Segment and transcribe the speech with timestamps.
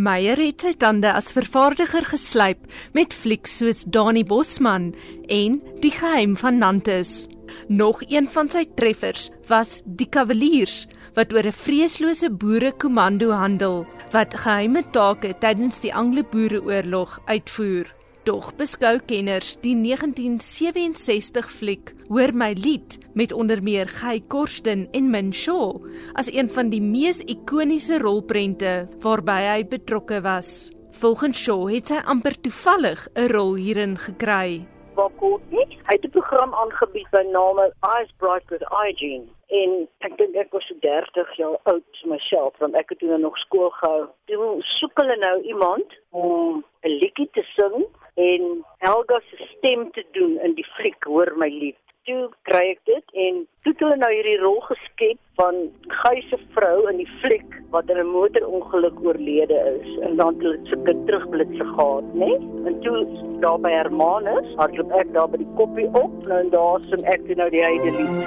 [0.00, 2.62] Meyer het sy tande as vervaardiger geslyp
[2.96, 4.94] met flieks soos Dani Bosman
[5.28, 7.26] en Die geheim van Nantes.
[7.68, 10.86] Nog een van sy treffers was Die Kavaliers
[11.18, 13.84] wat oor 'n vreeslose boerekomando handel
[14.16, 17.99] wat geheime take tydens die Anglo-Boereoorlog uitvoer.
[18.28, 25.08] Tog beskou kenners die 1967 fliek Hoor my lied met onder meer Guy Korsten en
[25.08, 25.78] Min Shaw
[26.20, 30.68] as een van die mees ikoniese rolprente waarby hy betrokke was.
[31.00, 34.66] Volgens Shaw het hy amper toevallig 'n rol hierin gekry.
[35.00, 40.52] Hy het 'n program aangebied by name Eyes Bright with Eugene en ek dink ek
[40.52, 44.08] was so 30 jaar oud myself want ek het toen nog skool gehou.
[44.24, 50.04] Toe soek hulle nou iemand om 'n liedjie te sing en Helga se stem te
[50.12, 51.78] doen in die fliek Hoor my lief.
[52.04, 55.54] Toe kry ek dit en toe het hulle nou hierdie rol geskep van
[56.02, 60.42] Guy se vrou in die fliek wat in 'n motorongeluk oorlede is en dan het
[60.42, 62.24] hulle sulke terugblitse gehad, né?
[62.24, 62.38] Nee?
[62.64, 63.06] En toe
[63.40, 67.36] daar by Hermanus, hardloop ek daar by die koppie op nou en daar sing ek
[67.36, 68.26] nou die heide lied.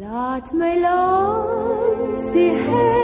[0.00, 3.03] Laat my langs die heide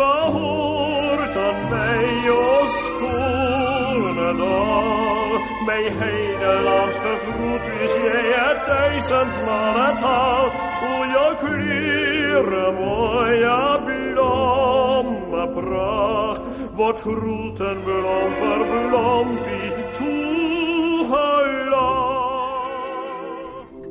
[0.00, 2.44] behoort aan my, o
[2.76, 5.32] skone dal,
[5.68, 10.48] my heide land gegroet is jy het duisend male taal,
[10.88, 16.42] o jou klure mooie blomme pracht,
[16.80, 21.88] wat groeten blom verblom wie toehala.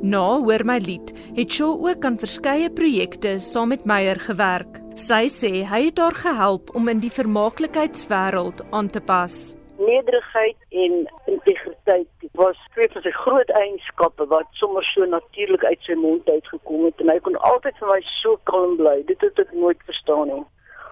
[0.00, 4.79] Na hoor my lied het Shaw ook aan verskeie projekte saam met Meyer gewerk.
[5.00, 9.36] Sy sê hy het haar gehelp om in die vermaaklikheidswêreld aan te pas.
[9.78, 10.98] Nederigheid en
[11.34, 16.84] integriteit was twee van sy groot eienskappe wat sommer so natuurlik uit sy mond uitgekom
[16.90, 18.98] het en hy kon altyd vir my so kalm bly.
[19.08, 20.44] Dit het ek nooit verstaan nie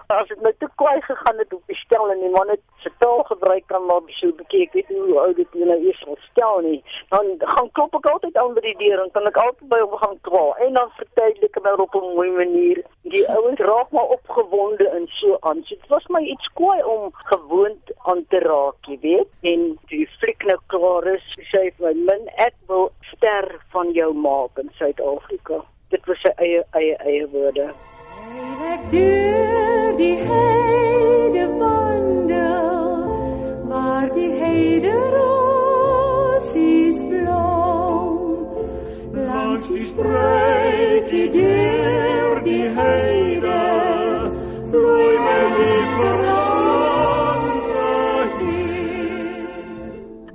[0.09, 2.89] as dit nou te kwaai gegaan het op die stel en die man het se
[2.97, 6.15] taal gebruik kan maar so bietjie ek weet nie hoe oud dit nou eers sal
[6.23, 6.79] stel nie.
[7.11, 9.93] Dan gaan klop ek altyd aan by die deur en kan ek altyd by hom
[10.03, 12.81] gaan kla en dan verduidelik ek maar op 'n mooi manier.
[13.15, 15.61] Die ouens raak maar opgewonde en so aan.
[15.67, 19.29] So dit was my iets kwaai om gewoond aan te raak jy weet.
[19.41, 24.57] En die fliek nou klaar is sê my min ek wil ster van jou maak
[24.57, 25.61] in Suid-Afrika.
[25.89, 27.69] Dit was sy eie eie eie woorde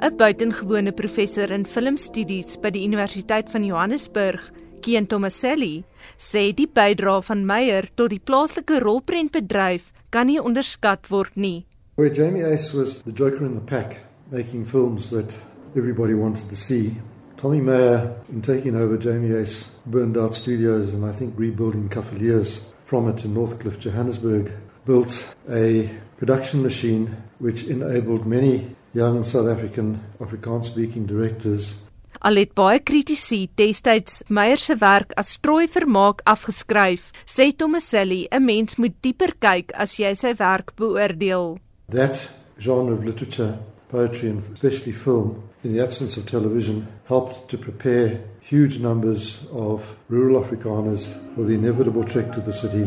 [0.04, 4.52] 'n Buitengewone professor in filmstudies by die Universiteit van Johannesburg,
[4.84, 5.78] Kian Tomaselli,
[6.20, 11.64] sê die bydrae van Meyer tot die plaaslike rolprentbedryf kan nie onderskat word nie.
[11.96, 14.00] Where Jamie Ace was the joker in the pack,
[14.30, 15.32] making films that
[15.74, 16.96] everybody wanted to see.
[17.38, 22.66] Tommy Mayer, in taking over Jamie Ace, burned out studios and I think rebuilding Cavaliers
[22.84, 24.52] from it in Northcliffe, Johannesburg,
[24.84, 31.78] built a production machine which enabled many young South African Afrikaans speaking directors
[32.20, 38.44] Al het baie kritici destyds Meyer se werk as strooi vermaak afgeskryf, sê Tomaselli 'n
[38.44, 41.58] mens moet dieper kyk as jy sy werk beoordeel.
[41.90, 43.58] That genre of literature,
[43.88, 49.96] poetry and especially film in the absence of television helped to prepare huge numbers of
[50.08, 52.84] rural Afrikaners for the inevitable trek to the city.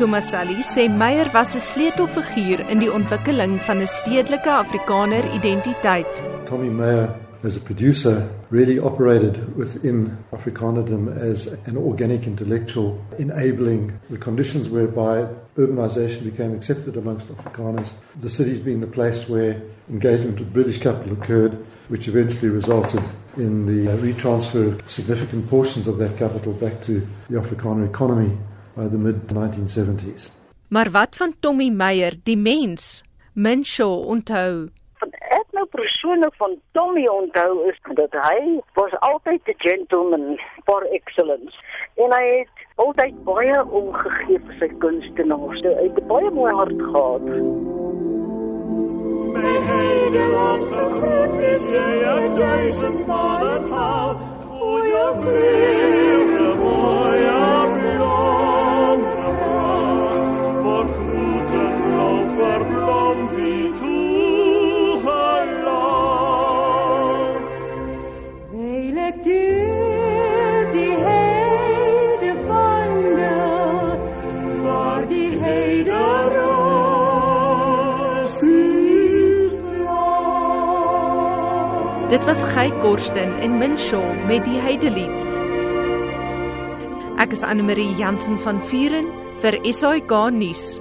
[0.00, 6.22] Tomaselli sê Meyer was 'n sleutelfiguur in die ontwikkeling van 'n stedelike Afrikaner identiteit.
[6.48, 14.18] Tommy Meyer as a producer really operated within Afrikanerdom as an organic intellectual enabling the
[14.18, 15.26] conditions whereby
[15.56, 21.12] urbanization became accepted amongst Afrikaners the cities being the place where engagement with British capital
[21.12, 21.52] occurred
[21.88, 23.02] which eventually resulted
[23.36, 28.36] in the retransfer of significant portions of that capital back to the Afrikaner economy
[28.76, 30.30] by the mid 1970s.
[30.68, 33.02] Maar wat van Tommy Meyer, die mens?
[33.32, 34.70] Min Shaw onthou.
[36.00, 41.56] Persoonlik van Tommy onthou is dat hy was altyd 'n gentleman par excellence
[41.94, 45.60] en hy het altyd baie omgegee vir sy kunstenaars.
[45.60, 47.26] Hy het baie mooi hart gehad.
[49.32, 51.92] My heide land gegroet is jy
[52.28, 54.16] 'n duisend male taal.
[54.60, 56.79] O, jou kleur,
[82.10, 85.22] Dit was Gey Korsten en Minshaw met die Heidelied.
[87.22, 89.06] Ek is Anne Marie Jansen van Vuren
[89.38, 90.80] vir SAK nuus.